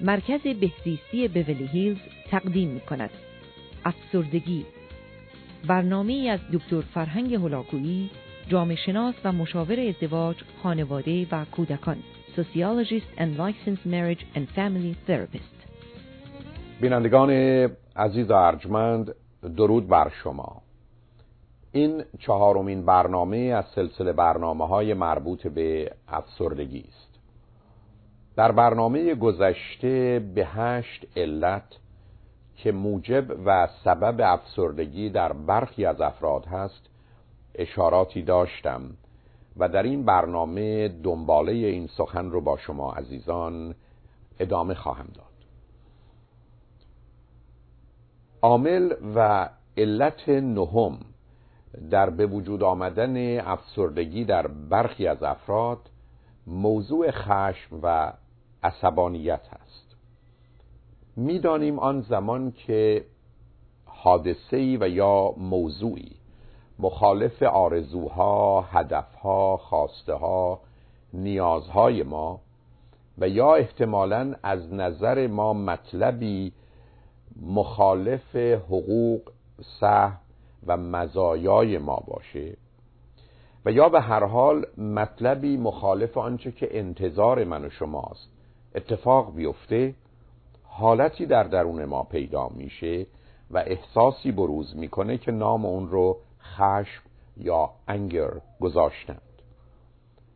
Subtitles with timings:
[0.00, 1.98] مرکز بهزیستی بیولی هیلز
[2.30, 3.10] تقدیم می کند.
[3.84, 4.66] افسردگی.
[5.66, 8.10] برنامه از دکتر فرهنگ هلاکویی
[8.48, 11.96] جامعه شناس و مشاور ازدواج، خانواده و کودکان.
[12.36, 15.60] Sociologist and Licensed Marriage and Family Therapist.
[16.80, 17.30] بینندگان
[17.96, 19.14] عزیز و ارجمند
[19.56, 20.62] درود بر شما.
[21.72, 27.09] این چهارمین برنامه از سلسله برنامه های مربوط به افسردگی است.
[28.40, 31.62] در برنامه گذشته به هشت علت
[32.56, 36.82] که موجب و سبب افسردگی در برخی از افراد هست
[37.54, 38.82] اشاراتی داشتم
[39.56, 43.74] و در این برنامه دنباله این سخن رو با شما عزیزان
[44.38, 45.26] ادامه خواهم داد.
[48.42, 50.98] عامل و علت نهم
[51.90, 55.78] در به وجود آمدن افسردگی در برخی از افراد
[56.46, 58.12] موضوع خشم و
[58.62, 59.96] عصبانیت هست.
[61.16, 63.04] می‌دانیم آن زمان که
[63.84, 66.12] حادثه‌ای و یا موضوعی
[66.78, 70.18] مخالف آرزوها، هدفها، خواسته
[71.12, 72.40] نیازهای ما
[73.18, 76.52] و یا احتمالا از نظر ما مطلبی
[77.42, 79.20] مخالف حقوق،
[79.80, 80.18] سهم
[80.66, 82.56] و مزایای ما باشه
[83.64, 88.28] و یا به هر حال مطلبی مخالف آنچه که انتظار من و شماست.
[88.74, 89.94] اتفاق بیفته
[90.64, 93.06] حالتی در درون ما پیدا میشه
[93.50, 97.02] و احساسی بروز می‌کنه که نام اون رو خشم
[97.36, 99.22] یا انگر گذاشتند.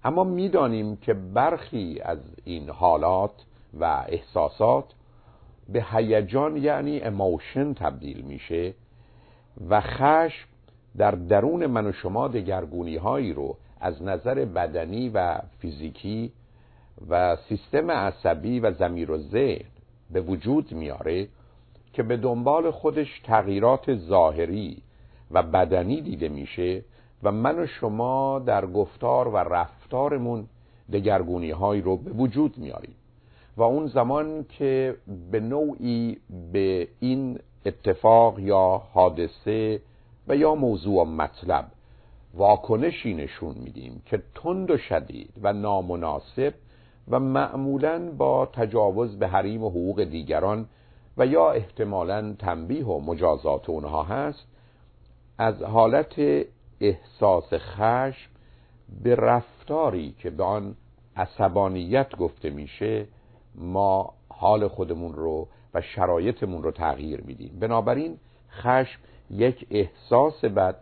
[0.04, 3.44] اما می‌دانیم که برخی از این حالات
[3.80, 4.84] و احساسات
[5.68, 8.74] به هیجان یعنی اموشن تبدیل میشه
[9.68, 10.48] و خشم
[10.96, 16.32] در درون من و شما دگرگونی هایی رو از نظر بدنی و فیزیکی
[17.08, 19.64] و سیستم عصبی و زمیر و ذهن
[20.10, 21.28] به وجود میاره
[21.92, 24.82] که به دنبال خودش تغییرات ظاهری
[25.30, 26.84] و بدنی دیده میشه
[27.22, 30.46] و من و شما در گفتار و رفتارمون
[30.92, 32.94] دگرگونی هایی رو به وجود میاریم.
[33.56, 34.96] و اون زمان که
[35.30, 36.18] به نوعی
[36.52, 39.80] به این اتفاق یا حادثه
[40.28, 41.66] و یا موضوع و مطلب
[42.34, 46.54] واکنشی نشون میدیم که تند و شدید و نامناسب
[47.08, 50.66] و معمولا با تجاوز به حریم و حقوق دیگران
[51.16, 54.46] و یا احتمالا تنبیه و مجازات اونها هست
[55.38, 56.14] از حالت
[56.80, 58.30] احساس خشم
[59.02, 60.76] به رفتاری که به آن
[61.16, 63.06] عصبانیت گفته میشه
[63.54, 67.58] ما حال خودمون رو و شرایطمون رو تغییر میدیم.
[67.60, 68.18] بنابراین
[68.50, 69.00] خشم
[69.30, 70.76] یک احساس بد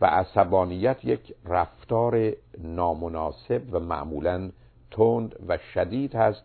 [0.00, 4.50] و عصبانیت یک رفتار نامناسب و معمولا
[4.90, 6.44] تند و شدید هست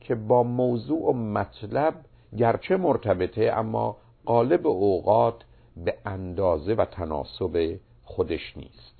[0.00, 1.94] که با موضوع و مطلب
[2.36, 5.44] گرچه مرتبطه اما قالب اوقات
[5.76, 8.94] به اندازه و تناسب خودش نیست.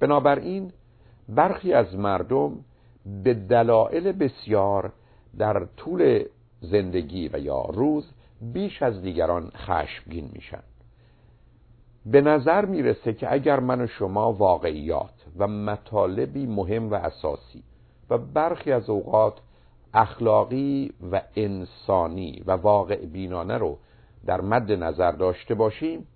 [0.00, 0.72] بنابراین
[1.28, 2.64] برخی از مردم
[3.24, 4.92] به دلایل بسیار
[5.38, 6.24] در طول
[6.60, 8.10] زندگی و یا روز
[8.40, 10.62] بیش از دیگران خشمگین میشن.
[12.06, 17.62] به نظر می‌رسه که اگر من و شما واقعیات و مطالبی مهم و اساسی
[18.10, 19.38] و برخی از اوقات
[19.94, 23.78] اخلاقی و انسانی و واقع بینانه رو
[24.26, 26.06] در مد نظر داشته باشیم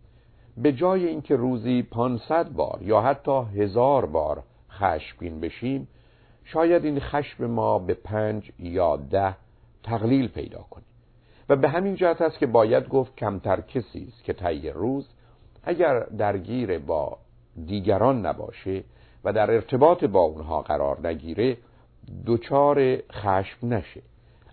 [0.56, 5.88] به جای اینکه روزی 500 بار یا حتی هزار بار خشمگین بشیم
[6.44, 9.36] شاید این خشم ما به پنج یا ده
[9.82, 10.86] تقلیل پیدا کنیم
[11.48, 15.08] و به همین جهت است که باید گفت کمتر کسی است که طی روز
[15.62, 17.18] اگر درگیر با
[17.66, 18.84] دیگران نباشه
[19.24, 21.56] و در ارتباط با اونها قرار نگیره
[22.26, 24.02] دچار خشم نشه.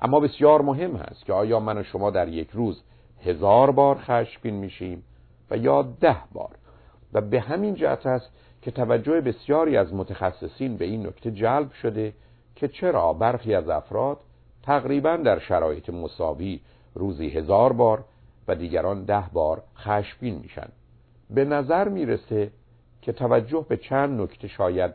[0.02, 2.84] اما بسیار مهم هست که آیا من و شما در یک روز
[3.24, 5.04] هزار بار خشمگین میشیم
[5.52, 6.56] و یا ده بار؟
[7.14, 8.32] و به همین جهت است
[8.62, 12.14] که توجه بسیاری از متخصصین به این نکته جلب شده
[12.56, 14.18] که چرا برخی از افراد
[14.64, 16.60] تقریبا در شرایط مساوی
[16.94, 18.04] روزی هزار بار
[18.48, 20.68] و دیگران ده بار خشمگین میشن.
[21.30, 22.52] به نظر می‌رسه
[23.06, 24.94] که توجه به چند نکته شاید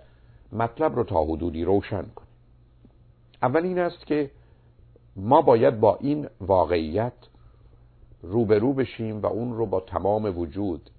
[0.53, 2.27] مطلب رو تا حدودی روشن کنه
[3.43, 4.31] اول این است که
[5.17, 7.13] ما باید با این واقعیت
[8.23, 10.91] روبرو بشیم و اون رو با تمام وجود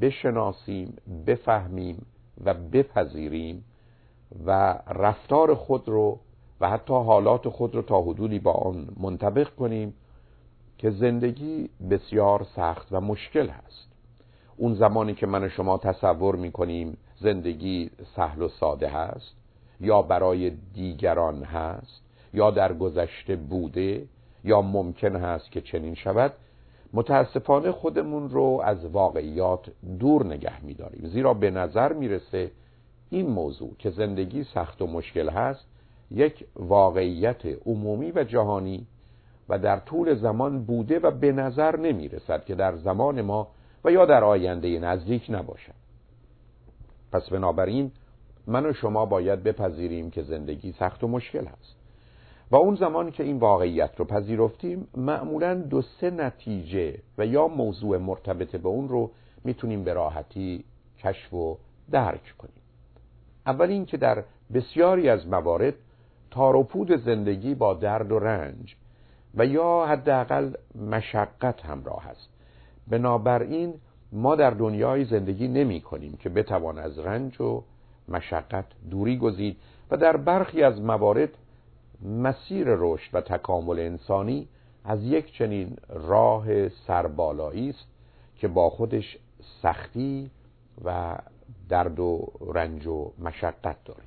[0.00, 0.96] بشناسیم
[1.26, 2.06] بفهمیم
[2.44, 3.64] و بپذیریم
[4.46, 6.18] و رفتار خود رو
[6.60, 9.94] و حتی حالات خود رو تا حدودی با آن منطبق کنیم
[10.78, 13.91] که زندگی بسیار سخت و مشکل هست.
[14.62, 19.34] اون زمانی که من و شما تصور می‌کنیم زندگی سهل و ساده هست
[19.80, 22.02] یا برای دیگران هست
[22.34, 24.04] یا در گذشته بوده
[24.44, 26.32] یا ممکن هست که چنین شود
[26.92, 31.08] متاسفانه خودمون رو از واقعیات دور نگه میداریم.
[31.08, 32.50] زیرا به نظر می‌رسه
[33.10, 35.66] این موضوع که زندگی سخت و مشکل هست
[36.10, 38.86] یک واقعیت عمومی و جهانی
[39.48, 43.48] و در طول زمان بوده و به نظر نمی رسد که در زمان ما
[43.84, 45.74] و یا در آینده نزدیک نباشد.
[47.12, 47.90] پس بنابراین
[48.46, 51.76] من و شما باید بپذیریم که زندگی سخت و مشکل هست.
[52.50, 57.98] و اون زمان که این واقعیت رو پذیرفتیم معمولا دو سه نتیجه و یا موضوع
[57.98, 59.10] مرتبط به اون رو
[59.44, 60.64] می‌تونیم به راحتی
[60.98, 61.58] کشف و
[61.90, 62.62] درک کنیم.
[63.46, 64.24] اول این که در
[64.54, 65.74] بسیاری از موارد
[66.30, 68.76] تاروپود زندگی با درد و رنج
[69.34, 70.52] و یا حداقل
[70.90, 72.31] مشقت همراه است.
[72.88, 73.74] بنابراین
[74.12, 77.62] ما در دنیای زندگی نمی کنیم که بتوان از رنج و
[78.08, 79.56] مشقت دوری گزید
[79.90, 81.28] و در برخی از موارد
[82.04, 84.48] مسیر رشد و تکامل انسانی
[84.84, 87.86] از یک چنین راه سربالایی است
[88.36, 89.18] که با خودش
[89.62, 90.30] سختی
[90.84, 91.18] و
[91.68, 94.02] درد و رنج و مشقت داره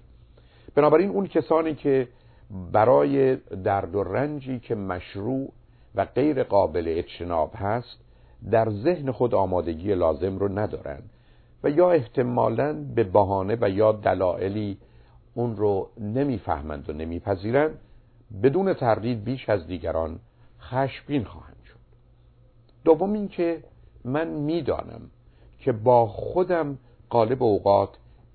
[0.75, 2.07] بنابراین اون کسانی که
[2.71, 5.51] برای درد و رنجی که مشروع
[5.95, 8.04] و غیر قابل اجتناب هست
[8.51, 10.99] در ذهن خود آمادگی لازم رو ندارن
[11.63, 14.77] و یا احتمالا به بهانه و یا دلایلی
[15.33, 17.79] اون رو نمی‌فهمند و نمیپذیرند
[18.43, 20.19] بدون تردید بیش از دیگران
[20.61, 21.79] خشبین خواهند شد.
[22.83, 23.63] دوم اینکه
[24.05, 25.01] من می‌دانم
[25.59, 26.77] که با خودم
[27.09, 27.89] قالب اوقات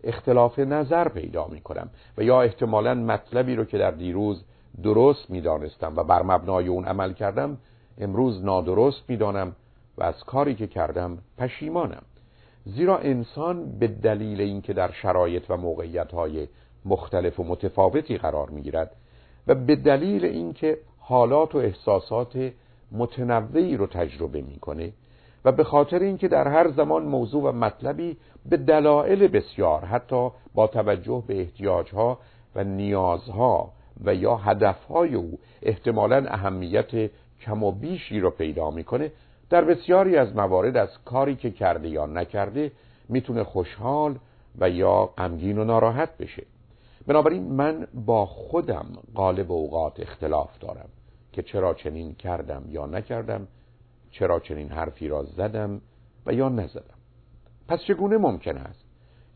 [0.05, 4.45] اختلاف نظر پیدا می کنم و یا احتمالا مطلبی رو که در دیروز
[4.83, 7.59] درست می دانستم و بر مبنای اون عمل کردم
[7.99, 9.57] امروز نادرست می دانم
[10.01, 12.03] و از کاری که کردم پشیمانم.
[12.65, 16.49] زیرا انسان به دلیل اینکه در شرایط و موقعیت های
[16.85, 18.91] مختلف و متفاوتی قرار می گیرد
[19.47, 22.53] و به دلیل اینکه حالات و احساسات
[22.93, 24.93] متنوعی رو تجربه می‌کنه
[25.45, 28.17] و به خاطر اینکه در هر زمان موضوع و مطلبی
[28.49, 32.19] به دلایل بسیار حتی با توجه به احتیاجها
[32.55, 33.73] و نیازها
[34.05, 37.11] و یا هدفهای او احتمالا اهمیت
[37.41, 39.13] کم و بیشی رو پیدا می‌کنه
[39.51, 42.73] در بسیاری از موارد از کاری که کرده یا نکرده
[43.09, 44.19] می‌تونه خوشحال
[44.59, 46.43] و یا غمگین و ناراحت بشه.
[47.07, 50.89] بنابراین من با خودم قالب اوقات اختلاف دارم
[51.33, 53.49] که چرا چنین کردم یا نکردم
[54.11, 55.81] چرا چنین حرفی را زدم
[56.27, 57.01] و یا نزدم.
[57.69, 58.85] پس چگونه ممکن است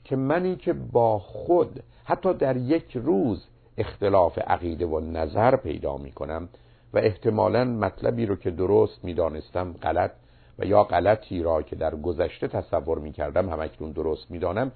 [0.04, 3.46] که منی که با خود حتی در یک روز
[3.78, 6.48] اختلاف عقیده و نظر پیدا می کنم
[6.94, 10.10] و احتمالا مطلبی رو که درست می دانستم غلط
[10.58, 14.72] و یا غلطی را که در گذشته تصور می کردم همکنون درست می دانم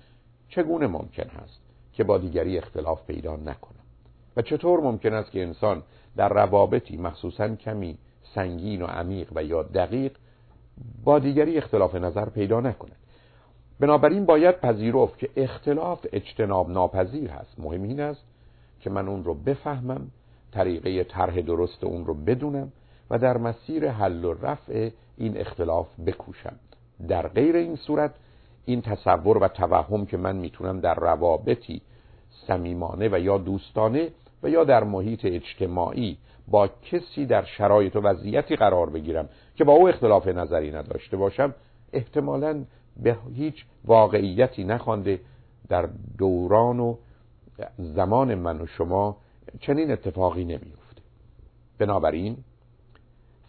[0.49, 1.61] چگونه ممکن است
[1.93, 3.85] که با دیگری اختلاف پیدا نکنم؟
[4.37, 5.83] و چطور ممکن است که انسان
[6.17, 7.99] در روابطی مخصوصا کمی
[8.35, 10.13] سنگین و عمیق و یا دقیق
[11.05, 12.97] با دیگری اختلاف نظر پیدا نکند؟
[13.81, 17.61] بنابراین باید پذیرفت که اختلاف اجتناب ناپذیر هست.
[17.61, 18.25] مهم این است
[18.81, 20.11] که من اون رو بفهمم
[20.53, 22.73] طریقه طرح درست اون رو بدونم
[23.11, 26.57] و در مسیر حل و رفع این اختلاف بکوشم.
[27.09, 28.15] در غیر این صورت
[28.65, 31.83] این تصور و توهم که من می‌تونم در روابطی
[32.47, 34.09] صمیمانه و یا دوستانه
[34.43, 39.73] و یا در محیط اجتماعی با کسی در شرایط و وضعیتی قرار بگیرم که با
[39.73, 41.55] او اختلاف نظری نداشته باشم
[41.93, 42.65] احتمالا
[42.97, 45.21] به هیچ واقعیتی نخوانده
[45.69, 45.89] در
[46.19, 46.97] دوران و
[47.79, 49.17] زمان من و شما
[49.61, 51.03] چنین اتفاقی نمیفته
[51.79, 52.37] بنابراین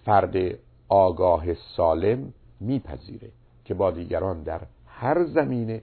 [0.06, 0.36] فرد
[0.90, 3.30] آگاه سالم میپذیره
[3.66, 5.82] که با دیگران در هر زمینه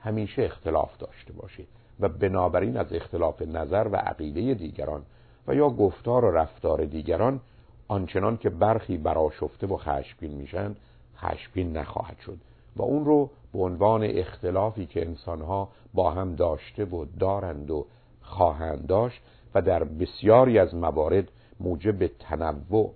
[0.00, 1.64] همیشه اختلاف داشته باشه
[2.00, 5.02] و بنابراین از اختلاف نظر و عقیده دیگران
[5.46, 7.40] و یا گفتار و رفتار دیگران
[7.88, 10.76] آنچنان که برخی براشفته و خشبین میشن
[11.16, 12.38] خشبین نخواهد شد
[12.76, 17.86] و اون رو به عنوان اختلافی که انسانها با هم داشته و دارند و
[18.22, 19.22] خواهند داشت
[19.54, 21.28] و در بسیاری از موارد
[21.60, 22.92] موجب تنوع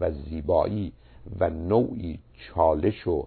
[0.00, 0.92] و زیبایی
[1.40, 3.26] و نوعی چالش و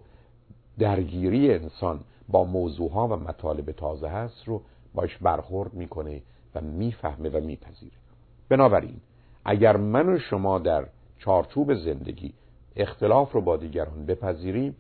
[0.80, 4.62] درگیری انسان با موضوعها و مطالب تازه هست رو
[4.94, 6.22] باش برخورد می‌کنه
[6.56, 7.96] و می‌فهمه و میپذیره.
[8.50, 8.98] بنابراین
[9.46, 10.86] اگر من و شما در
[11.20, 12.34] چارچوب زندگی
[12.76, 14.76] اختلاف رو با دیگران بپذیریم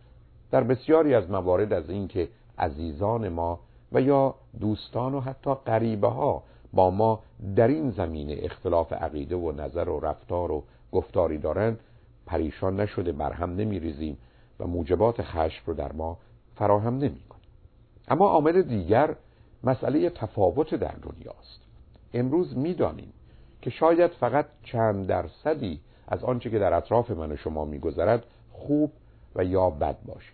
[0.51, 3.59] در بسیاری از موارد از اینکه عزیزان ما
[3.91, 7.23] و یا دوستان و حتی غریبه ها با ما
[7.55, 11.79] در این زمینه اختلاف عقیده و نظر و رفتار و گفتاری دارند
[12.25, 14.17] پریشان نشده بر هم نمیریزیم
[14.59, 16.17] و موجبات خشم رو در ما
[16.55, 17.49] فراهم نمی کنیم.
[18.07, 19.15] اما عامل دیگر
[19.63, 21.61] مسئله تفاوت در دنیاست
[22.13, 23.13] امروز می‌دانیم
[23.61, 28.91] که شاید فقط چند درصدی از آنچه که در اطراف من و شما میگذرد خوب
[29.35, 30.33] و یا بد باشه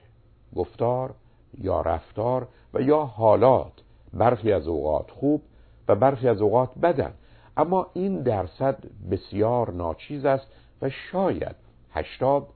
[0.56, 1.14] گفتار
[1.58, 3.74] یا رفتار و یا حالات
[4.14, 5.42] برخی از اوقات خوب
[5.88, 7.14] و برخی از اوقات بدن.
[7.58, 8.78] اما این درصد
[9.12, 10.48] بسیار ناچیز است
[10.82, 11.56] و شاید
[11.92, 12.48] 80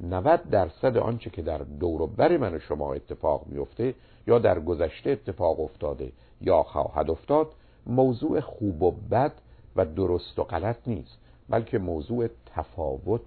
[0.00, 3.94] 90 درصد آنچه که در دور بر من و شما اتفاق میفته
[4.26, 7.46] یا در گذشته اتفاق افتاده یا خواهد افتاد
[7.86, 9.32] موضوع خوب و بد
[9.76, 11.18] و درست و غلط نیست
[11.48, 13.20] بلکه موضوع تفاوت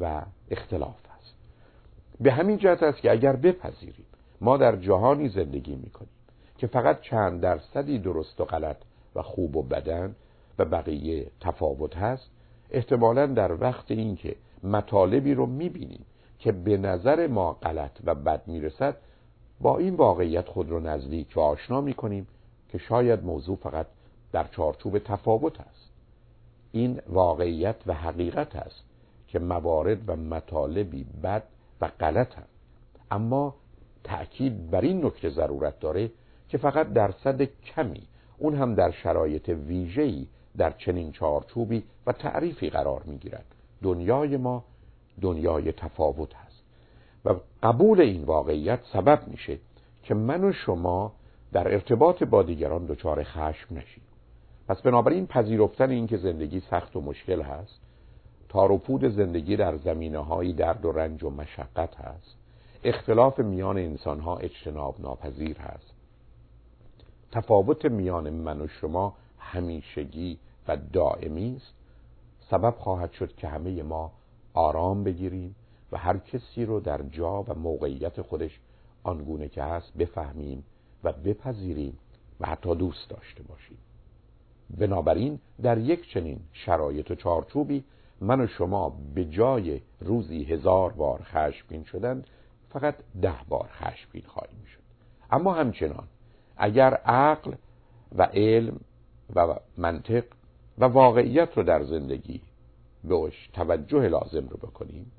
[0.00, 1.34] و اختلاف است.
[2.20, 4.06] به همین جهت است که اگر بپذیریم
[4.40, 6.08] ما در جهانی زندگی می‌کنیم.
[6.62, 8.76] که فقط چند درصدی درست و غلط
[9.14, 10.14] و خوب و بدن
[10.58, 12.30] و بقیه تفاوت هست
[12.70, 16.04] احتمالا در وقت اینکه مطالبی رو می‌بینیم
[16.38, 18.96] که به نظر ما غلط و بد می‌رسد
[19.60, 22.26] با این واقعیت خود رو نزدیک و آشنا می‌کنیم
[22.68, 23.86] که شاید موضوع فقط
[24.32, 25.90] در چارچوب تفاوت است
[26.72, 28.84] این واقعیت و حقیقت است
[29.28, 31.42] که موارد و مطالبی بد
[31.80, 32.48] و غلط هست
[33.10, 33.54] اما
[34.04, 36.10] تأکید بر این نکته ضرورت داره
[36.52, 38.02] که فقط درصد کمی
[38.38, 43.44] اون هم در شرایط ویژه‌ای در چنین چارچوبی و تعریفی قرار می‌گیرد.
[43.82, 44.64] دنیای ما
[45.20, 46.62] دنیای تفاوت هست.
[47.24, 49.58] و قبول این واقعیت سبب میشه
[50.02, 51.12] که من و شما
[51.52, 54.04] در ارتباط با دیگران دچار خشم نشیم.
[54.68, 57.80] پس بنابراین پذیرفتن این که زندگی سخت و مشکل هست
[58.48, 62.36] تار و پود زندگی در زمینه های درد و رنج و مشقت هست
[62.84, 65.91] اختلاف میان انسان ها اجتناب ناپذیر هست.
[67.32, 71.74] تفاوت میان من و شما همیشگی و دائمی است.
[72.50, 74.12] سبب خواهد شد که همه ما
[74.54, 75.54] آرام بگیریم
[75.92, 78.60] و هر کسی رو در جا و موقعیت خودش
[79.02, 80.64] آنگونه که هست بفهمیم
[81.04, 81.98] و بپذیریم
[82.40, 83.78] و حتی دوست داشته باشیم.
[84.70, 87.84] بنابراین در یک چنین شرایط و چارچوبی
[88.20, 92.24] من و شما به جای روزی هزار بار خشمگین شدن
[92.68, 94.82] فقط ده بار خشمگین خواهیم شد.
[95.30, 96.08] اما همچنان
[96.56, 97.52] اگر عقل
[98.14, 98.80] و علم
[99.34, 100.24] و منطق
[100.78, 102.40] و واقعیت رو در زندگی
[103.04, 105.12] بهش توجه لازم رو بکنیم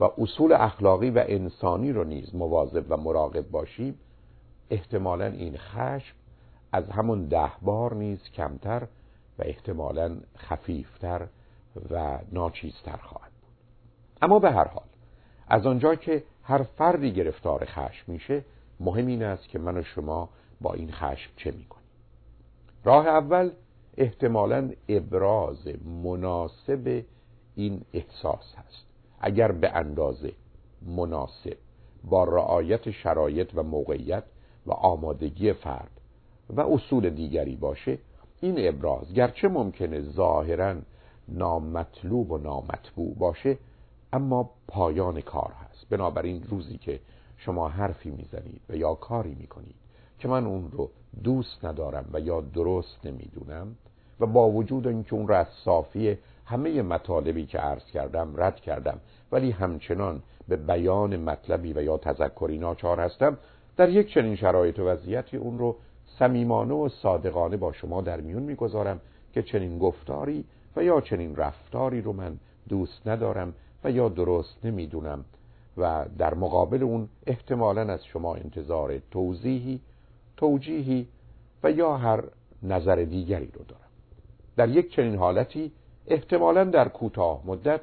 [0.00, 3.98] و اصول اخلاقی و انسانی رو نیز مواظب و مراقب باشیم
[4.70, 6.16] احتمالا این خشم
[6.72, 8.82] از همون ده بار نیز کمتر
[9.38, 11.26] و احتمالا خفیفتر
[11.90, 13.52] و ناچیزتر خواهد بود.
[14.22, 14.84] اما به هر حال
[15.48, 18.44] از آنجا که هر فردی گرفتار خشم میشه
[18.80, 20.28] مهم این است که من و شما
[20.64, 21.84] با این خشم چه می‌کنیم
[22.84, 23.50] راه اول
[23.96, 25.68] احتمالا ابراز
[26.02, 27.04] مناسب
[27.54, 28.86] این احساس هست.
[29.20, 30.32] اگر به اندازه
[30.82, 31.56] مناسب
[32.04, 34.24] با رعایت شرایط و موقعیت
[34.66, 35.90] و آمادگی فرد
[36.50, 37.98] و اصول دیگری باشه
[38.40, 40.76] این ابراز گرچه ممکنه ظاهرا
[41.28, 43.58] نامطلوب و نامطبوع باشه
[44.12, 45.88] اما پایان کار هست.
[45.90, 47.00] بنابراین روزی که
[47.36, 49.83] شما حرفی می‌زنید و یا کاری می‌کنید
[50.24, 50.90] که من اون رو
[51.24, 53.76] دوست ندارم و یا درست نمی‌دونم
[54.20, 59.00] و با وجود اینکه اون رو از صافی همه مطالبی که عرض کردم رد کردم
[59.32, 63.38] ولی همچنان به بیان مطلبی و یا تذکری ناچار هستم
[63.76, 65.76] در یک چنین شرایط و وضعیتی اون رو
[66.18, 69.00] صمیمانه و صادقانه با شما در میون می‌گذارم
[69.32, 70.44] که چنین گفتاری
[70.76, 72.36] و یا چنین رفتاری رو من
[72.68, 73.54] دوست ندارم
[73.84, 75.24] و یا درست نمی‌دونم
[75.76, 79.80] و در مقابل اون احتمالا از شما انتظار توضیحی
[80.36, 81.08] توجیهی
[81.62, 82.24] و یا هر
[82.62, 83.80] نظر دیگری رو دارم.
[84.56, 85.72] در یک چنین حالتی
[86.06, 87.80] احتمالا در کوتاه مدت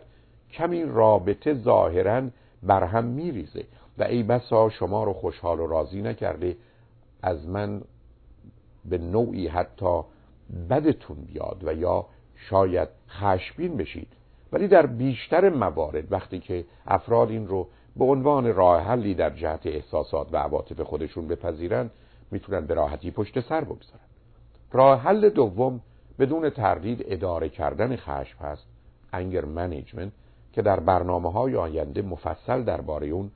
[0.52, 2.28] کمی رابطه ظاهرا
[2.64, 3.64] برهم میریزه
[3.98, 6.58] و ای بسا شما رو خوشحال و راضی نکرده
[7.22, 7.82] از من
[8.86, 10.02] به نوعی حتی
[10.70, 12.06] بدتون بیاد و یا
[12.36, 14.08] شاید خشبین بشید.
[14.52, 19.68] ولی در بیشتر موارد وقتی که افراد این رو به عنوان راه حلی در جهت
[19.68, 21.90] احساسات و عواطف خودشون بپذیرن
[22.32, 24.06] می‌تونن به راحتی پشت سر بگذارن.
[24.72, 25.82] راه حل دوم
[26.20, 28.68] بدون تردید اداره کردن خشم هست.
[29.14, 30.12] انگر منیجمنت
[30.54, 33.32] که در برنامه های آینده مفصل درباره اون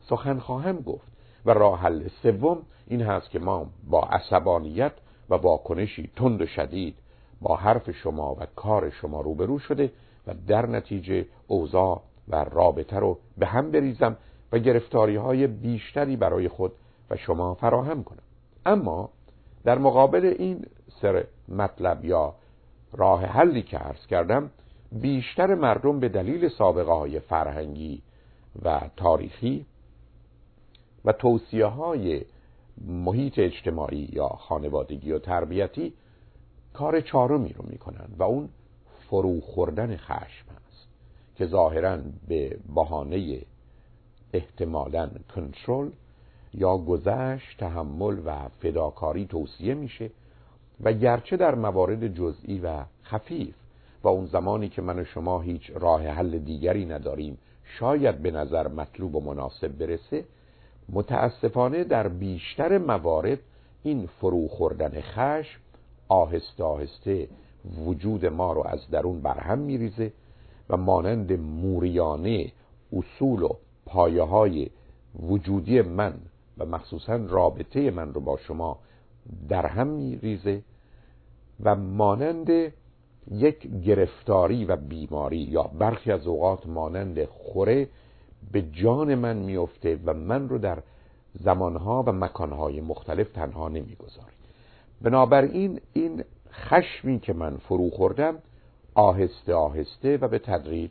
[0.00, 1.12] سخن خواهم گفت.
[1.46, 4.92] و راه حل سوم این هست که ما با عصبانیت
[5.30, 6.94] و واکنشی تند و شدید
[7.40, 9.92] با حرف شما و کار شما روبرو شده
[10.26, 14.16] و در نتیجه اوضاع و رابطه رو به هم بریزم
[14.52, 16.72] و گرفتاری های بیشتری برای خود
[17.10, 18.22] و شما فراهم کنم.
[18.66, 19.10] اما
[19.64, 20.66] در مقابل این
[21.02, 22.34] سر مطلب یا
[22.92, 24.50] راه حلی که عرض کردم
[24.92, 28.02] بیشتر مردم به دلیل سابقه های فرهنگی
[28.62, 29.66] و تاریخی
[31.04, 32.24] و توصیه های
[32.86, 35.92] محیط اجتماعی یا خانوادگی و تربیتی
[36.72, 38.48] کار چهارمی رو می‌کنن و اون
[39.10, 40.88] فرو خوردن خشم هست
[41.36, 41.98] که ظاهرا
[42.28, 43.42] به بهانه
[44.32, 45.90] احتمالا کنترل
[46.54, 50.10] یا گذشت تحمل و فداکاری توصیه میشه
[50.80, 53.54] و گرچه در موارد جزئی و خفیف
[54.02, 58.68] و اون زمانی که من و شما هیچ راه حل دیگری نداریم شاید به نظر
[58.68, 60.24] مطلوب و مناسب برسه
[60.88, 63.38] متاسفانه در بیشتر موارد
[63.82, 65.60] این فرو خوردن خشم
[66.08, 67.28] آهسته آهسته
[67.86, 70.12] وجود ما رو از درون برهم میریزه
[70.70, 72.52] و مانند موریانه
[72.92, 73.48] اصول و
[73.86, 74.70] پایه های
[75.22, 76.14] وجودی من
[76.58, 78.78] و مخصوصا رابطه من رو با شما
[79.48, 80.62] در هم میریزه
[81.62, 82.72] و مانند
[83.30, 87.88] یک گرفتاری و بیماری یا برخی از اوقات مانند خوره
[88.52, 90.82] به جان من میفته و من رو در
[91.34, 94.32] زمانها و مکانهای مختلف تنها نمی‌گذاره
[95.02, 98.38] بنابراین این خشمی که من فرو خوردم
[98.94, 100.90] آهسته آهسته و به تدریج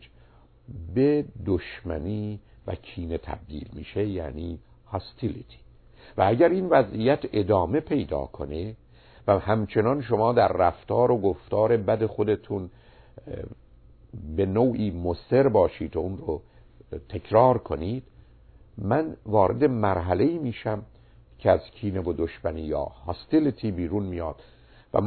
[0.95, 4.59] به دشمنی و کینه تبدیل میشه یعنی
[4.91, 5.57] هاستیلیتی
[6.17, 8.75] و اگر این وضعیت ادامه پیدا کنه
[9.27, 12.69] و همچنان شما در رفتار و گفتار بد خودتون
[14.35, 16.41] به نوعی مصر باشید و اون رو
[17.09, 18.03] تکرار کنید
[18.77, 20.83] من وارد مرحله میشم
[21.39, 24.41] که از کینه و دشمنی یا هاستیلیتی بیرون میاد
[24.93, 24.97] و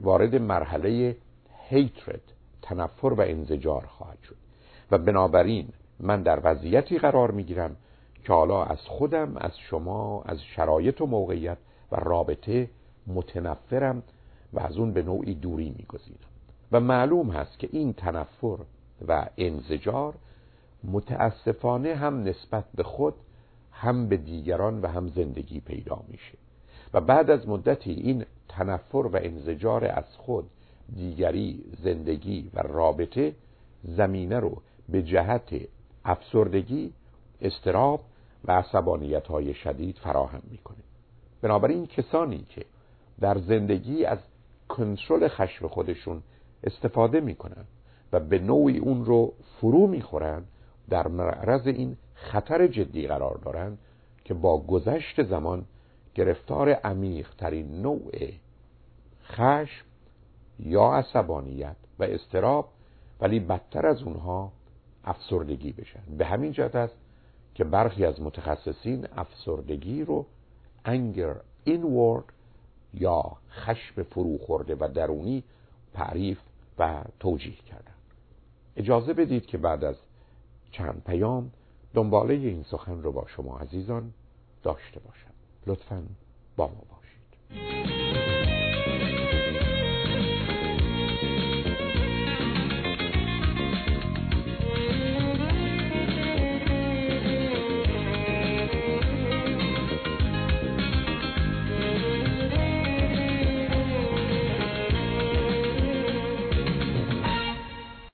[0.00, 1.16] وارد مرحله
[1.68, 2.22] هیترد
[2.62, 4.36] تنفر و انزجار خواهد شد.
[4.90, 5.68] و بنابراین
[6.00, 7.76] من در وضعیتی قرار می‌گیرم
[8.24, 11.58] که حالا از خودم از شما از شرایط و موقعیت
[11.92, 12.70] و رابطه
[13.06, 14.02] متنفرم
[14.52, 16.18] و از اون به نوعی دوری میگزینم.
[16.72, 18.56] و معلوم هست که این تنفر
[19.08, 20.14] و انزجار
[20.84, 23.14] متاسفانه هم نسبت به خود
[23.72, 26.38] هم به دیگران و هم زندگی پیدا میشه.
[26.94, 30.50] و بعد از مدتی این تنفر و انزجار از خود
[30.96, 33.34] دیگری زندگی و رابطه
[33.84, 35.54] زمینه رو به جهت
[36.04, 36.92] افسردگی
[37.40, 38.00] استراب
[38.44, 40.82] و عصبانیت های شدید فراهم می‌کنه
[41.42, 42.64] بنابراین کسانی که
[43.20, 44.18] در زندگی از
[44.68, 46.22] کنترل خشم خودشون
[46.64, 47.64] استفاده می‌کنن
[48.12, 50.42] و به نوعی اون رو فرو می‌خورن
[50.88, 53.78] در معرض این خطر جدی قرار دارن
[54.24, 55.64] که با گذشت زمان
[56.14, 58.10] گرفتار عمیق ترین نوع
[59.24, 59.84] خشم
[60.58, 62.68] یا عصبانیت و استراب
[63.20, 64.52] ولی بدتر از اونها
[65.04, 66.00] افسردگی بشن.
[66.18, 66.96] به همین جهت است
[67.60, 70.26] که برخی از متخصصین افسردگی رو
[70.84, 72.24] انگر اینورد
[72.94, 75.44] یا خشم فرو خورده و درونی
[75.94, 76.38] تعریف
[76.78, 77.94] و توجیه کردن.
[78.76, 79.96] اجازه بدید که بعد از
[80.72, 81.50] چند پیام
[81.94, 84.12] دنباله این سخن رو با شما عزیزان
[84.62, 85.30] داشته باشم.
[85.66, 86.02] لطفا
[86.56, 87.99] با ما باشید.